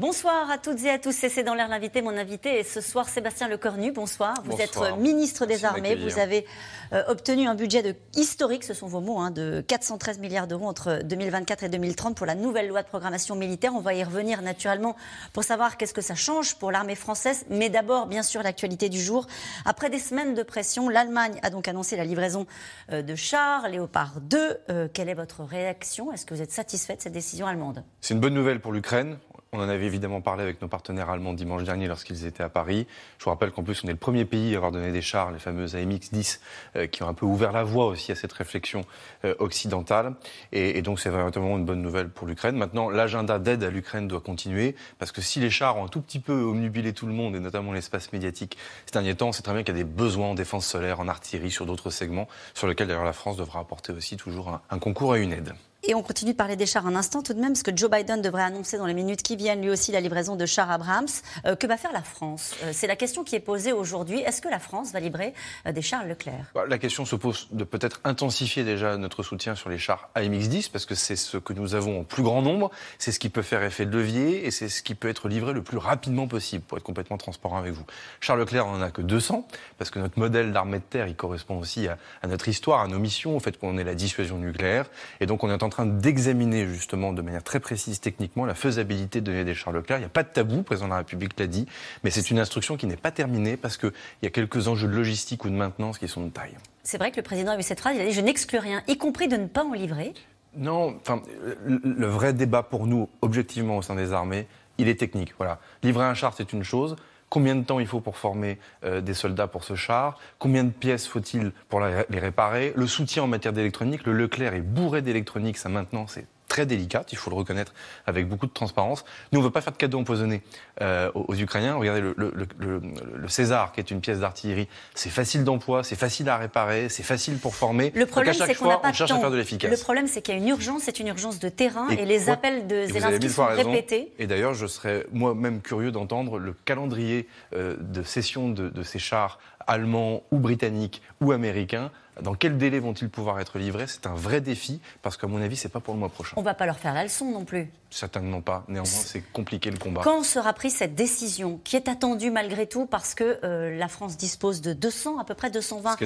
[0.00, 1.12] Bonsoir à toutes et à tous.
[1.12, 2.00] C'est dans l'air l'invité.
[2.00, 3.92] Mon invité est ce soir Sébastien Lecornu.
[3.92, 4.32] Bonsoir.
[4.46, 5.94] Vous êtes ministre des Armées.
[5.94, 6.46] Vous avez
[6.94, 10.66] euh, obtenu un budget de, historique, ce sont vos mots, hein, de 413 milliards d'euros
[10.66, 13.74] entre 2024 et 2030 pour la nouvelle loi de programmation militaire.
[13.74, 14.96] On va y revenir naturellement
[15.34, 17.44] pour savoir qu'est-ce que ça change pour l'armée française.
[17.50, 19.26] Mais d'abord, bien sûr, l'actualité du jour.
[19.66, 22.46] Après des semaines de pression, l'Allemagne a donc annoncé la livraison
[22.90, 24.56] euh, de chars Léopard 2.
[24.70, 26.10] Euh, quelle est votre réaction?
[26.10, 27.84] Est-ce que vous êtes satisfait de cette décision allemande?
[28.00, 29.18] C'est une bonne nouvelle pour l'Ukraine.
[29.52, 32.86] On en avait évidemment parlé avec nos partenaires allemands dimanche dernier lorsqu'ils étaient à Paris.
[33.18, 35.32] Je vous rappelle qu'en plus, on est le premier pays à avoir donné des chars,
[35.32, 36.38] les fameuses AMX-10,
[36.76, 38.84] euh, qui ont un peu ouvert la voie aussi à cette réflexion
[39.24, 40.14] euh, occidentale.
[40.52, 42.54] Et, donc, c'est vraiment une bonne nouvelle pour l'Ukraine.
[42.56, 46.00] Maintenant, l'agenda d'aide à l'Ukraine doit continuer, parce que si les chars ont un tout
[46.00, 49.52] petit peu omnubilé tout le monde, et notamment l'espace médiatique ces derniers temps, c'est très
[49.52, 52.68] bien qu'il y a des besoins en défense solaire, en artillerie, sur d'autres segments, sur
[52.68, 55.54] lesquels d'ailleurs la France devra apporter aussi toujours un concours et une aide.
[55.82, 57.90] Et on continue de parler des chars un instant tout de même, parce que Joe
[57.90, 61.06] Biden devrait annoncer dans les minutes qui viennent lui aussi la livraison de chars Abrams.
[61.46, 62.54] Euh, que va faire la France?
[62.62, 64.20] Euh, C'est la question qui est posée aujourd'hui.
[64.20, 65.32] Est-ce que la France va livrer
[65.66, 66.52] euh, des chars Leclerc?
[66.54, 70.70] Bah, La question se pose de peut-être intensifier déjà notre soutien sur les chars AMX-10,
[70.70, 73.42] parce que c'est ce que nous avons en plus grand nombre, c'est ce qui peut
[73.42, 76.62] faire effet de levier, et c'est ce qui peut être livré le plus rapidement possible,
[76.62, 77.84] pour être complètement transparent avec vous.
[78.20, 81.16] Charles Leclerc, on n'en a que 200, parce que notre modèle d'armée de terre, il
[81.16, 81.96] correspond aussi à,
[82.28, 85.50] notre histoire, à nos missions, au fait qu'on est la dissuasion nucléaire, et donc on
[85.50, 89.54] est en train d'examiner justement de manière très précise techniquement la faisabilité de donner des
[89.54, 89.98] Charles Leclerc.
[89.98, 91.66] Il n'y a pas de tabou, le président de la République l'a dit,
[92.02, 94.92] mais c'est une instruction qui n'est pas terminée parce qu'il y a quelques enjeux de
[94.92, 96.56] logistique ou de maintenance qui sont de taille.
[96.82, 98.82] C'est vrai que le président a eu cette phrase, il a dit je n'exclus rien,
[98.88, 100.12] y compris de ne pas en livrer.
[100.56, 101.22] Non, enfin,
[101.64, 104.48] le vrai débat pour nous, objectivement au sein des armées,
[104.78, 105.34] il est technique.
[105.38, 106.96] Voilà, livrer un char, c'est une chose
[107.30, 110.70] combien de temps il faut pour former euh, des soldats pour ce char, combien de
[110.70, 115.56] pièces faut-il pour les réparer, le soutien en matière d'électronique, le Leclerc est bourré d'électronique,
[115.56, 117.72] ça maintenant c'est très délicate, il faut le reconnaître
[118.06, 119.04] avec beaucoup de transparence.
[119.32, 120.42] Nous, on ne veut pas faire de cadeaux empoisonnés
[120.82, 121.76] euh, aux, Ukrainiens.
[121.76, 122.82] Regardez le, le, le,
[123.14, 127.04] le, César, qui est une pièce d'artillerie, c'est facile d'emploi, c'est facile à réparer, c'est
[127.04, 127.92] facile pour former.
[127.94, 129.70] Le problème, c'est qu'on n'a pas cherche à faire de l'efficace.
[129.70, 132.28] Le problème, c'est qu'il y a une urgence, c'est une urgence de terrain, et, les
[132.28, 134.12] appels de Zelensky sont répétés.
[134.18, 138.98] Et d'ailleurs, je serais moi-même curieux d'entendre le calendrier euh, de cession de, de ces
[138.98, 139.38] chars
[139.68, 143.86] allemands ou britanniques ou américains dans quel délai vont-ils pouvoir être livrés?
[143.86, 146.34] C'est un vrai défi parce qu'à mon avis, c'est pas pour le mois prochain.
[146.36, 147.70] On va pas leur faire la leçon non plus.
[147.90, 148.64] Certainement pas.
[148.68, 150.02] Néanmoins, c'est compliqué le combat.
[150.04, 154.16] Quand sera prise cette décision qui est attendue malgré tout parce que euh, la France
[154.16, 155.96] dispose de 200, à peu près 220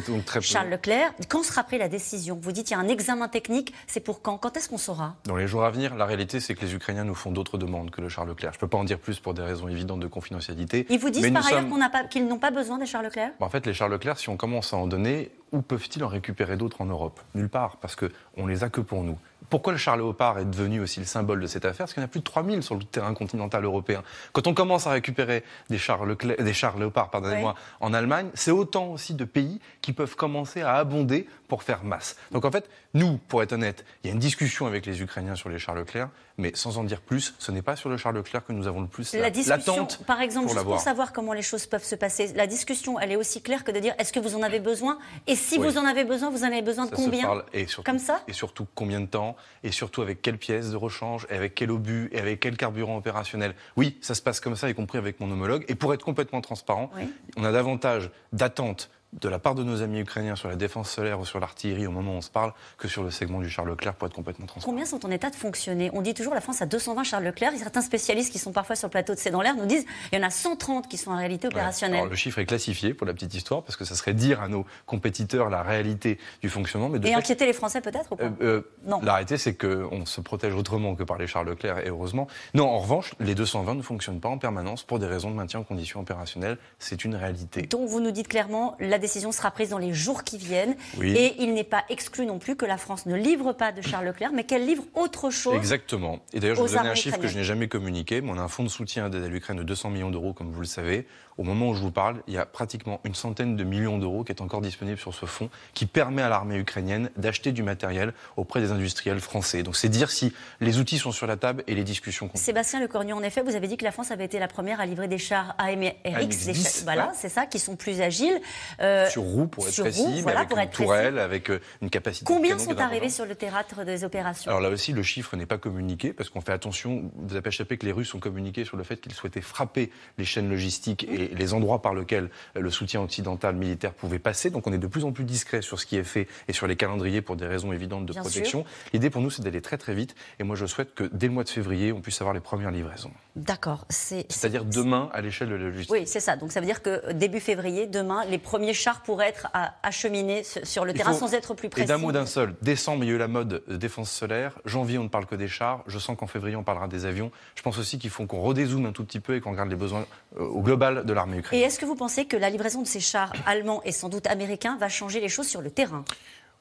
[0.41, 2.39] Charles Leclerc Quand sera prise la décision?
[2.41, 3.75] Vous dites qu'il y a un examen technique.
[3.87, 4.39] C'est pour quand?
[4.39, 5.17] Quand est-ce qu'on saura?
[5.25, 7.91] Dans les jours à venir, la réalité, c'est que les Ukrainiens nous font d'autres demandes
[7.91, 8.53] que le Charles Leclerc.
[8.53, 10.87] Je ne peux pas en dire plus pour des raisons évidentes de confidentialité.
[10.89, 11.65] Ils vous disent par ailleurs
[12.11, 13.31] qu'ils n'ont pas besoin des Charles Leclerc?
[13.41, 16.57] En fait, les Charles Leclerc, si on commence à en donner, où peuvent-ils en récupérer
[16.57, 17.21] d'autres en Europe?
[17.35, 19.19] Nulle part, parce qu'on les a que pour nous.
[19.51, 21.85] Pourquoi le char Léopard est devenu aussi le symbole de cette affaire?
[21.85, 24.03] Parce qu'il y en a plus de 3000 sur le terrain continental européen.
[24.33, 28.87] Quand on commence à récupérer des chars, des chars Léopard pardonnez-moi, en Allemagne, c'est autant
[28.87, 32.17] aussi de pays qui peuvent commencer à abonder pour faire masse.
[32.33, 35.35] Donc en fait, nous, pour être honnête, il y a une discussion avec les Ukrainiens
[35.35, 38.13] sur les chars Leclerc, mais sans en dire plus, ce n'est pas sur le char
[38.13, 41.33] Leclerc que nous avons le plus la, discussion, Par exemple, pour juste pour savoir comment
[41.33, 44.13] les choses peuvent se passer, la discussion, elle est aussi claire que de dire est-ce
[44.13, 44.99] que vous en avez besoin?
[45.27, 47.43] Et si vous en avez besoin, vous en avez besoin de combien?
[47.53, 48.21] et surtout, Comme ça?
[48.29, 49.37] Et surtout combien de temps?
[49.63, 51.27] Et surtout avec quelle pièce de rechange?
[51.31, 52.09] Et avec quel obus?
[52.13, 53.55] Et avec quel carburant opérationnel?
[53.77, 55.65] Oui, ça se passe comme ça, y compris avec mon homologue.
[55.69, 56.91] Et pour être complètement transparent,
[57.37, 58.91] on a davantage d'attentes
[59.21, 61.91] de la part de nos amis ukrainiens sur la défense solaire ou sur l'artillerie au
[61.91, 64.47] moment où on se parle que sur le segment du Charles Leclerc pour être complètement
[64.47, 64.73] transparent.
[64.73, 65.91] Combien sont en état de fonctionner?
[65.93, 67.53] On dit toujours la France a 220 Charles Leclerc.
[67.57, 70.19] certains spécialistes qui sont parfois sur le plateau de C'est dans l'air nous disent il
[70.19, 72.09] y en a 130 qui sont en réalité opérationnels.
[72.09, 74.67] le chiffre est classifié pour la petite histoire parce que ça serait dire à nos
[74.87, 76.89] compétiteurs la réalité du fonctionnement.
[76.89, 78.25] Mais Et inquiéter les Français peut-être ou pas?
[78.25, 79.01] Euh, euh, Non.
[79.03, 82.27] La réalité c'est qu'on se protège autrement que par les Charles Leclerc et heureusement.
[82.55, 85.61] Non, en revanche, les 220 ne fonctionnent pas en permanence pour des raisons de maintien
[85.61, 86.59] en conditions opérationnelles.
[86.79, 87.63] C'est une réalité.
[87.63, 90.77] Donc vous nous dites clairement la décision sera prise dans les jours qui viennent.
[91.03, 94.07] Et il n'est pas exclu non plus que la France ne livre pas de Charles
[94.07, 95.57] Leclerc, mais qu'elle livre autre chose.
[95.57, 96.21] Exactement.
[96.33, 98.21] Et d'ailleurs, je vous donne un chiffre que je n'ai jamais communiqué.
[98.21, 100.51] Mais on a un fonds de soutien d'aide à l'Ukraine de 200 millions d'euros, comme
[100.51, 101.07] vous le savez.
[101.37, 104.23] Au moment où je vous parle, il y a pratiquement une centaine de millions d'euros
[104.23, 108.13] qui est encore disponible sur ce fonds, qui permet à l'armée ukrainienne d'acheter du matériel
[108.37, 109.65] auprès des industriels français.
[109.65, 112.45] Donc c'est dire si les outils sont sur la table et les discussions continuent.
[112.45, 114.87] Sébastien Lecornu, en effet, vous avez dit que la France avait été la première à
[114.87, 118.41] livrer des chars AMRX, voilà, c'est ça, qui sont plus agiles.
[118.81, 121.51] Euh, sur roue, pour être précis, mais avec une tourelle, avec
[121.83, 122.25] une capacité.
[122.25, 124.51] Combien sont arrivés sur le théâtre des opérations?
[124.51, 127.11] Alors là aussi, le chiffre n'est pas communiqué, parce qu'on fait attention.
[127.15, 130.25] Vous avez échappé que les Russes ont communiqué sur le fait qu'ils souhaitaient frapper les
[130.25, 134.51] chaînes logistiques et les endroits par lesquels le soutien occidental militaire pouvait passer.
[134.51, 136.67] Donc on est de plus en plus discret sur ce qui est fait et sur
[136.67, 138.65] les calendriers pour des raisons évidentes de protection.
[138.93, 140.15] L'idée pour nous, c'est d'aller très très vite.
[140.39, 142.71] Et moi, je souhaite que dès le mois de février, on puisse avoir les premières
[142.71, 143.11] livraisons.
[143.37, 143.85] D'accord.
[143.89, 145.93] C'est-à-dire demain à l'échelle de la logistique.
[145.93, 146.37] Oui, c'est ça.
[146.37, 149.49] Donc ça veut dire que début février, demain, les premiers chars pourraient être
[149.83, 151.85] acheminés sur le terrain sans être plus précis.
[151.85, 154.59] Et d'un mot d'un seul, décembre, il y a eu la mode défense solaire.
[154.67, 155.83] Janvier, on ne parle que des chars.
[155.87, 157.31] Je sens qu'en février, on parlera des avions.
[157.55, 159.77] Je pense aussi qu'il faut qu'on redézoome un tout petit peu et qu'on regarde les
[159.77, 160.05] besoins
[160.39, 161.65] euh, au global de l'armée ukrainienne.
[161.65, 164.27] Et est-ce que vous pensez que la livraison de ces chars allemands et sans doute
[164.27, 166.05] américains va changer les choses sur le terrain?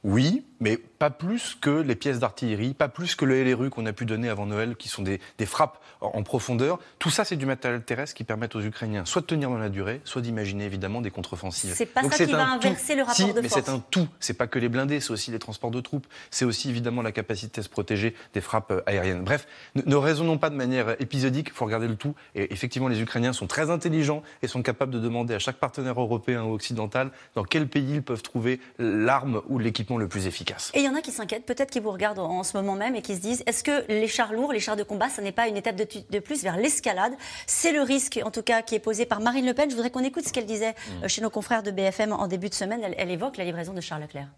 [0.03, 3.93] Oui, mais pas plus que les pièces d'artillerie, pas plus que le LRU qu'on a
[3.93, 6.79] pu donner avant Noël, qui sont des, frappes en profondeur.
[6.99, 9.69] Tout ça, c'est du matériel terrestre qui permet aux Ukrainiens soit de tenir dans la
[9.69, 11.73] durée, soit d'imaginer évidemment des contre-offensives.
[11.75, 14.07] C'est pas ça qui va inverser le rapport de mais c'est un tout.
[14.19, 17.11] C'est pas que les blindés, c'est aussi les transports de troupes, c'est aussi évidemment la
[17.11, 19.23] capacité à se protéger des frappes euh, aériennes.
[19.23, 22.15] Bref, ne, raisonnons pas de manière épisodique, il faut regarder le tout.
[22.35, 25.99] Et effectivement, les Ukrainiens sont très intelligents et sont capables de demander à chaque partenaire
[25.99, 30.71] européen ou occidental dans quel pays ils peuvent trouver l'arme ou l'équipement le plus efficace.
[30.73, 32.95] Et il y en a qui s'inquiètent, peut-être qui vous regardent en ce moment même
[32.95, 35.31] et qui se disent est-ce que les chars lourds, les chars de combat, ce n'est
[35.31, 37.13] pas une étape de, plus vers l'escalade?
[37.47, 39.69] C'est le risque, en tout cas, qui est posé par Marine Le Pen.
[39.69, 41.03] Je voudrais qu'on écoute ce qu'elle disait mm.
[41.03, 42.81] euh, chez nos confrères de BFM en début de semaine.
[42.97, 44.29] Elle, évoque la livraison de Charles Leclerc.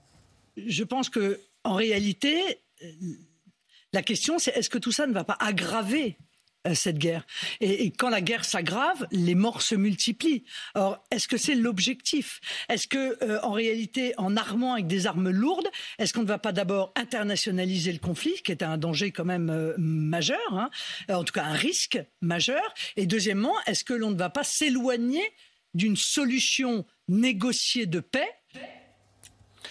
[0.58, 2.88] Je pense que, en réalité, euh,
[3.94, 6.18] la question, c'est est-ce que tout ça ne va pas aggraver
[6.74, 7.26] cette guerre.
[7.62, 10.44] Et, quand la guerre s'aggrave, les morts se multiplient.
[10.74, 12.40] Or, est-ce que c'est l'objectif?
[12.70, 15.68] Est-ce que, euh, en réalité, en armant avec des armes lourdes,
[16.00, 19.50] est-ce qu'on ne va pas d'abord internationaliser le conflit, qui est un danger quand même
[19.50, 20.70] euh, majeur, hein
[21.10, 22.64] en tout cas un risque majeur?
[22.96, 25.24] Et deuxièmement, est-ce que l'on ne va pas s'éloigner
[25.74, 28.30] d'une solution négociée de paix?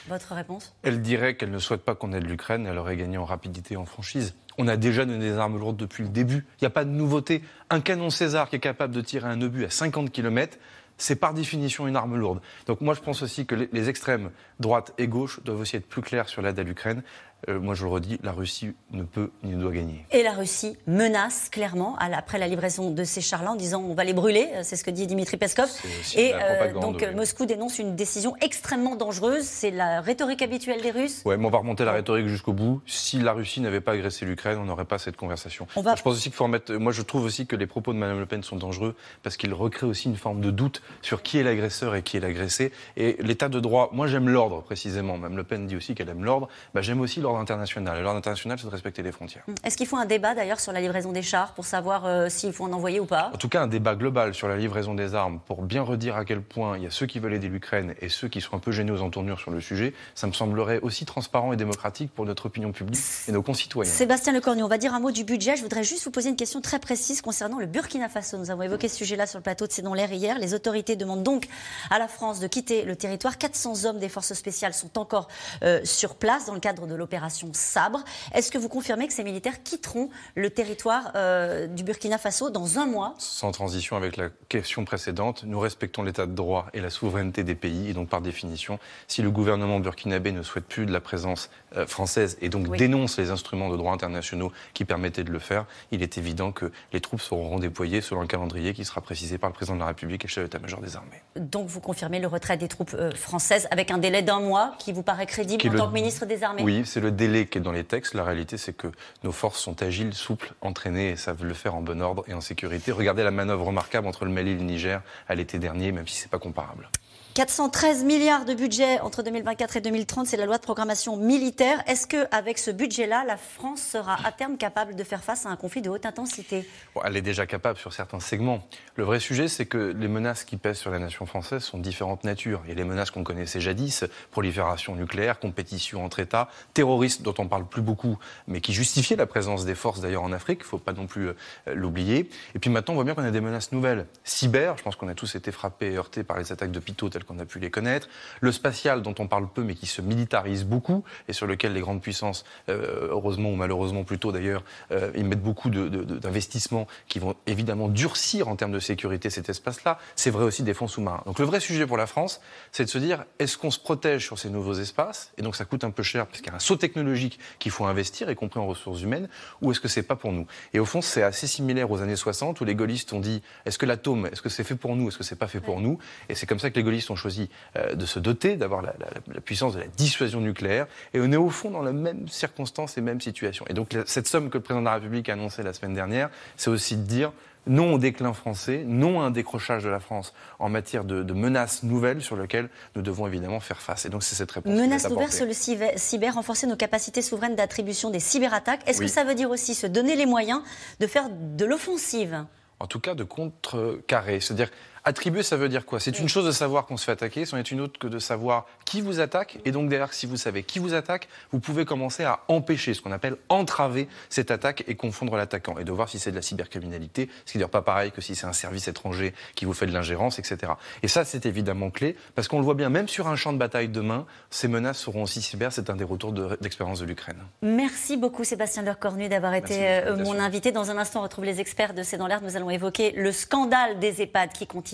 [0.09, 0.75] Votre réponse?
[0.83, 3.87] Elle dirait qu'elle ne souhaite pas qu'on aide l'Ukraine, elle aurait gagné en rapidité en
[3.87, 4.35] franchise.
[4.59, 6.47] On a déjà donné des armes lourdes depuis le début.
[6.61, 7.43] Il n'y a pas de nouveauté.
[7.71, 10.59] Un canon César qui est capable de tirer un obus à 50 km,
[10.97, 12.41] c'est par définition une arme lourde.
[12.67, 14.31] Donc moi je pense aussi que les extrêmes,
[14.61, 17.03] droite et gauche, doivent aussi être plus clairs sur l'aide à l'Ukraine.
[17.49, 20.05] Euh, moi je le redis, la Russie ne peut ni ne doit gagner.
[20.11, 24.05] Et la Russie menace clairement après la livraison de ces chars-là en disant on va
[24.05, 25.69] les brûler, euh, c'est ce que dit Dimitri Peskov.
[26.17, 31.23] Et euh, donc Moscou dénonce une décision extrêmement dangereuse, c'est la rhétorique habituelle des Russes.
[31.25, 32.81] Oui, mais on va remonter la rhétorique jusqu'au bout.
[32.87, 35.67] Si la Russie n'avait pas agressé l'Ukraine, on n'aurait pas cette conversation.
[35.77, 36.73] Je pense aussi qu'il faut remettre.
[36.75, 39.55] Moi je trouve aussi que les propos de Mme Le Pen sont dangereux parce qu'ils
[39.55, 42.73] recréent aussi une forme de doute sur qui est l'agresseur et qui est l'agressé.
[42.97, 45.17] Et l'état de droit, moi j'aime l'ordre précisément.
[45.17, 46.49] Mme Le Pen dit aussi qu'elle aime l'ordre.
[46.75, 47.99] Bah, j'aime aussi l'ordre international.
[47.99, 49.45] Et l'ordre international, c'est de respecter les frontières.
[49.49, 49.55] Hum.
[49.65, 52.53] Est-ce qu'il faut un débat d'ailleurs sur la livraison des chars pour savoir euh, s'il
[52.53, 53.31] faut en envoyer ou pas?
[53.35, 56.25] En tout cas, un débat global sur la livraison des armes pour bien redire à
[56.25, 58.59] quel point il y a ceux qui veulent aider l'Ukraine et ceux qui sont un
[58.59, 59.95] peu gênés aux entournures sur le sujet.
[60.15, 63.91] Ça me semblerait aussi transparent et démocratique pour notre opinion publique et nos concitoyens.
[63.91, 65.57] Sébastien Lecornu, on va dire un mot du budget.
[65.57, 68.37] Je voudrais juste vous poser une question très précise concernant le Burkina Faso.
[68.37, 70.39] Nous avons évoqué ce sujet-là sur le plateau de C'est dans l'air hier.
[70.39, 71.49] Les autorités demandent donc
[71.91, 73.39] à la France de quitter le territoire.
[73.39, 75.29] 400 hommes des forces spéciales sont encore
[75.63, 77.14] euh, sur place dans le cadre de l'opération
[77.53, 78.05] Sabre.
[78.33, 82.79] Est-ce que vous confirmez que ces militaires quitteront le territoire euh, du Burkina Faso dans
[82.79, 83.15] un mois?
[83.19, 87.55] Sans transition avec la question précédente, nous respectons l'état de droit et la souveraineté des
[87.55, 87.91] pays.
[87.91, 88.79] Et donc, par définition,
[89.09, 93.19] si le gouvernement burkinabé ne souhaite plus de la présence euh, française et donc dénonce
[93.19, 97.01] les instruments de droit internationaux qui permettaient de le faire, il est évident que les
[97.01, 100.25] troupes seront redéployées selon un calendrier qui sera précisé par le président de la République
[100.25, 101.23] et le chef d'état-major des armées.
[101.37, 104.93] Donc, vous confirmez le retrait des troupes euh, françaises avec un délai d'un mois qui
[104.93, 106.63] vous paraît crédible en tant que ministre des Armées?
[106.63, 108.15] Oui, c'est le délai qui est dans les textes.
[108.15, 108.89] La réalité, c'est que
[109.23, 112.41] nos forces sont agiles, souples, entraînées et savent le faire en bon ordre et en
[112.41, 112.91] sécurité.
[112.91, 116.17] Regardez la manœuvre remarquable entre le Mali et le Niger à l'été dernier, même si
[116.17, 116.89] ce n'est pas comparable.
[117.35, 121.83] 413 milliards de budget entre 2024 et 2030, c'est la loi de programmation militaire.
[121.89, 125.57] Est-ce qu'avec ce budget-là, la France sera à terme capable de faire face à un
[125.57, 126.65] conflit de haute intensité?
[127.05, 128.65] Elle est déjà capable sur certains segments.
[128.95, 132.23] Le vrai sujet, c'est que les menaces qui pèsent sur la nation française sont différentes
[132.23, 132.61] natures.
[132.67, 137.35] Il y a les menaces qu'on connaissait jadis, prolifération nucléaire, compétition entre États, terrorisme dont
[137.39, 140.67] on parle plus beaucoup, mais qui justifiait la présence des forces d'ailleurs en Afrique, il
[140.67, 141.35] ne faut pas non plus euh,
[141.75, 142.31] l'oublier.
[142.55, 144.07] Et puis maintenant, on voit bien qu'on a des menaces nouvelles.
[144.23, 146.79] Cyber, je pense qu'on a tous été frappés et heurtés par les attaques de
[147.27, 148.09] Qu'on a pu les connaître.
[148.41, 151.81] Le spatial, dont on parle peu, mais qui se militarise beaucoup, et sur lequel les
[151.81, 157.35] grandes puissances, euh, heureusement ou malheureusement plutôt d'ailleurs, euh, ils mettent beaucoup d'investissements qui vont
[157.47, 159.99] évidemment durcir en termes de sécurité cet espace-là.
[160.17, 161.23] C'est vrai aussi des fonds sous-marins.
[161.27, 162.41] Donc le vrai sujet pour la France,
[162.73, 165.65] c'est de se dire, est-ce qu'on se protège sur ces nouveaux espaces Et donc ça
[165.65, 168.35] coûte un peu cher, parce qu'il y a un saut technologique qu'il faut investir, y
[168.35, 169.29] compris en ressources humaines,
[169.63, 170.47] ou est-ce que c'est pas pour nous?
[170.73, 173.79] Et au fond, c'est assez similaire aux années 60, où les gaullistes ont dit, est-ce
[173.79, 175.99] que l'atome, est-ce que c'est fait pour nous, est-ce que c'est pas fait pour nous?
[176.29, 178.83] Et c'est comme ça que les gaullistes ont ont choisi euh, de se doter, d'avoir
[178.83, 178.93] la,
[179.41, 180.87] puissance de la dissuasion nucléaire.
[181.15, 183.65] Et on est au fond dans la même circonstance et même situation.
[183.69, 186.31] Et donc cette somme que le président de la République a annoncée la semaine dernière,
[186.57, 187.33] c'est aussi de dire
[187.67, 191.83] non au déclin français, non à un décrochage de la France en matière de, menaces
[191.83, 194.05] nouvelles sur lesquelles nous devons évidemment faire face.
[194.05, 194.73] Et donc c'est cette réponse.
[194.73, 198.83] Menaces nouvelles sur le cyber, renforcer nos capacités souveraines d'attribution des cyberattaques.
[198.87, 200.63] Est-ce que ça veut dire aussi se donner les moyens
[201.01, 202.45] de faire de l'offensive?
[202.81, 204.41] En tout cas de contrecarrer.
[204.41, 204.71] C'est-à-dire
[205.07, 206.01] Attribuer, ça veut dire quoi?
[206.01, 208.19] C'est une chose de savoir qu'on se fait attaquer, c'en est une autre que de
[208.19, 209.59] savoir qui vous attaque.
[209.67, 213.03] Et donc, derrière, si vous savez qui vous attaque, vous pouvez commencer à empêcher, ce
[213.03, 215.77] qu'on appelle entraver cette attaque et confondre l'attaquant.
[215.79, 218.35] Et de voir si c'est de la cybercriminalité, ce qui n'est pas pareil que si
[218.35, 220.73] c'est un service étranger qui vous fait de l'ingérence, etc.
[221.03, 223.59] Et ça, c'est évidemment clé, parce qu'on le voit bien, même sur un champ de
[223.59, 225.71] bataille demain, ces menaces seront aussi cyber.
[225.71, 227.37] C'est un des retours d'expérience de, l'Ukraine.
[227.61, 230.73] Merci beaucoup, Sébastien Lecornu, d'avoir été euh, mon invité.
[230.73, 232.41] Dans un instant, on retrouve les experts de C'est dans l'air.
[232.41, 234.94] Nous allons évoquer le scandale des EHPAD qui continue